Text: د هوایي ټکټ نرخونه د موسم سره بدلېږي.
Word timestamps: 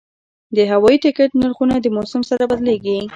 د 0.55 0.57
هوایي 0.71 0.97
ټکټ 1.03 1.29
نرخونه 1.41 1.75
د 1.81 1.87
موسم 1.95 2.21
سره 2.29 2.43
بدلېږي. 2.51 2.97